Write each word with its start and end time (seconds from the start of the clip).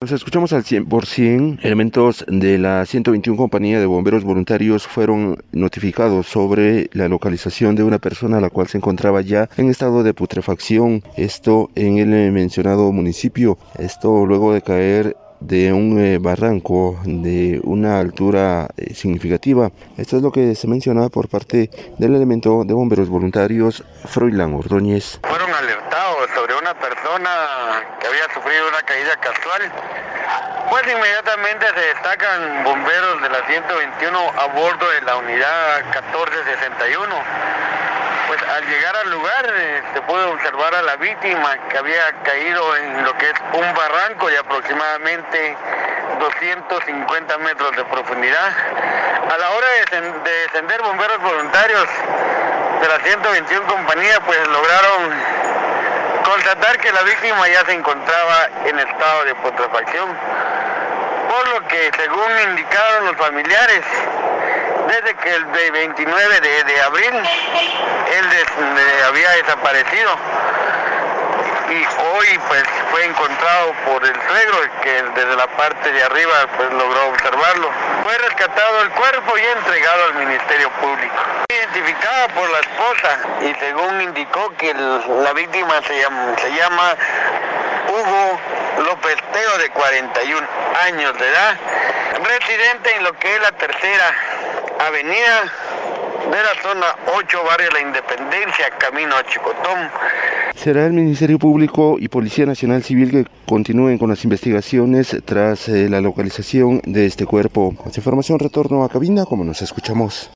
Nos 0.00 0.12
escuchamos 0.12 0.52
al 0.52 0.62
100%. 0.62 1.58
Elementos 1.64 2.24
de 2.28 2.56
la 2.56 2.86
121 2.86 3.36
Compañía 3.36 3.80
de 3.80 3.86
Bomberos 3.86 4.22
Voluntarios 4.22 4.86
fueron 4.86 5.42
notificados 5.50 6.28
sobre 6.28 6.88
la 6.92 7.08
localización 7.08 7.74
de 7.74 7.82
una 7.82 7.98
persona 7.98 8.40
la 8.40 8.48
cual 8.48 8.68
se 8.68 8.78
encontraba 8.78 9.22
ya 9.22 9.48
en 9.56 9.68
estado 9.68 10.04
de 10.04 10.14
putrefacción. 10.14 11.02
Esto 11.16 11.70
en 11.74 11.98
el 11.98 12.30
mencionado 12.30 12.92
municipio. 12.92 13.58
Esto 13.76 14.24
luego 14.24 14.54
de 14.54 14.62
caer 14.62 15.16
de 15.40 15.72
un 15.72 15.98
eh, 15.98 16.18
barranco 16.18 17.00
de 17.04 17.60
una 17.64 17.98
altura 17.98 18.68
eh, 18.76 18.94
significativa. 18.94 19.72
Esto 19.96 20.16
es 20.16 20.22
lo 20.22 20.32
que 20.32 20.54
se 20.54 20.68
menciona 20.68 21.08
por 21.08 21.28
parte 21.28 21.70
del 21.98 22.14
elemento 22.14 22.64
de 22.64 22.74
bomberos 22.74 23.08
voluntarios 23.08 23.82
Froilán 24.04 24.54
Ordóñez. 24.54 25.18
Fueron 25.22 25.50
alertados 25.50 26.28
sobre 26.34 26.54
una 26.54 26.67
persona 26.78 27.84
que 28.00 28.06
había 28.06 28.24
sufrido 28.32 28.68
una 28.68 28.82
caída 28.82 29.16
casual. 29.16 29.72
Pues 30.70 30.86
inmediatamente 30.86 31.66
se 31.74 31.80
destacan 31.80 32.64
bomberos 32.64 33.22
de 33.22 33.28
la 33.28 33.46
121 33.46 34.32
a 34.36 34.46
bordo 34.46 34.90
de 34.90 35.02
la 35.02 35.16
unidad 35.16 35.84
1461 35.84 37.68
pues 38.28 38.42
al 38.42 38.66
llegar 38.66 38.94
al 38.94 39.10
lugar 39.10 39.52
eh, 39.56 39.82
se 39.94 40.02
puede 40.02 40.22
observar 40.26 40.74
a 40.74 40.82
la 40.82 40.96
víctima 40.96 41.56
que 41.70 41.78
había 41.78 42.12
caído 42.22 42.76
en 42.76 43.02
lo 43.02 43.16
que 43.16 43.24
es 43.24 43.34
un 43.54 43.74
barranco 43.74 44.28
de 44.28 44.36
aproximadamente 44.36 45.56
250 46.20 47.38
metros 47.38 47.74
de 47.74 47.84
profundidad. 47.86 48.52
A 49.32 49.38
la 49.38 49.50
hora 49.50 49.66
de, 49.90 50.30
descender 50.30 50.82
bomberos 50.82 51.22
voluntarios 51.22 51.88
de 52.82 52.88
la 52.88 52.98
121 53.00 53.66
compañía 53.66 54.20
pues 54.20 54.46
lograron 54.48 55.14
constatar 56.48 56.78
que 56.78 56.90
la 56.92 57.02
víctima 57.02 57.46
ya 57.46 57.62
se 57.66 57.72
encontraba 57.72 58.48
en 58.64 58.78
estado 58.78 59.24
de 59.24 59.34
putrefacción, 59.34 60.08
por 61.28 61.48
lo 61.48 61.68
que 61.68 61.90
según 61.94 62.50
indicaron 62.50 63.04
los 63.04 63.16
familiares, 63.16 63.84
desde 64.88 65.14
que 65.16 65.34
el 65.34 65.44
29 65.44 66.40
de, 66.40 66.80
abril 66.80 67.12
él 67.12 68.26
había 69.06 69.30
desaparecido 69.32 70.10
y 71.70 71.84
hoy 72.00 72.38
pues 72.48 72.64
fue 72.90 73.04
encontrado 73.04 73.74
por 73.84 74.04
el 74.04 74.14
suegro 74.14 74.58
que 74.82 75.02
desde 75.02 75.36
la 75.36 75.46
parte 75.48 75.92
de 75.92 76.02
arriba 76.02 76.46
pues 76.56 76.72
logró 76.72 77.08
observarlo. 77.08 77.70
Fue 78.02 78.16
rescatado 78.18 78.82
el 78.82 78.90
cuerpo 78.90 79.36
y 79.36 79.42
entregado 79.58 80.04
al 80.04 80.14
Ministerio 80.14 80.70
Público. 80.80 81.14
Identificada 81.50 82.28
por 82.28 82.48
la 82.50 82.60
esposa 82.60 83.18
y 83.42 83.54
según 83.60 84.00
indicó 84.00 84.52
que 84.56 84.72
la 84.74 85.32
víctima 85.34 85.82
se 85.86 86.00
llama, 86.00 86.34
se 86.38 86.50
llama 86.54 86.94
Hugo 87.88 88.40
López 88.84 89.16
Teo 89.32 89.58
de 89.58 89.70
41 89.70 90.48
años 90.84 91.18
de 91.18 91.28
edad, 91.28 91.56
residente 92.24 92.96
en 92.96 93.04
lo 93.04 93.12
que 93.18 93.34
es 93.34 93.42
la 93.42 93.52
tercera 93.52 94.14
avenida 94.86 95.42
de 96.30 96.42
la 96.42 96.62
zona 96.62 96.86
8, 97.06 97.44
barrio 97.44 97.70
La 97.72 97.80
Independencia, 97.80 98.70
camino 98.78 99.16
a 99.16 99.24
Chicotón. 99.24 99.90
Será 100.56 100.86
el 100.86 100.92
Ministerio 100.92 101.38
Público 101.38 101.96
y 102.00 102.08
Policía 102.08 102.44
Nacional 102.44 102.82
Civil 102.82 103.10
que 103.10 103.26
continúen 103.46 103.98
con 103.98 104.10
las 104.10 104.24
investigaciones 104.24 105.16
tras 105.24 105.68
eh, 105.68 105.88
la 105.88 106.00
localización 106.00 106.80
de 106.84 107.06
este 107.06 107.26
cuerpo. 107.26 107.74
Más 107.84 107.96
información 107.96 108.38
retorno 108.38 108.82
a 108.84 108.88
cabina 108.88 109.24
como 109.24 109.44
nos 109.44 109.62
escuchamos. 109.62 110.26